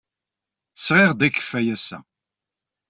Sɣiɣ-d 0.75 1.21
akeffay 1.27 1.67
ass-a. 1.75 1.99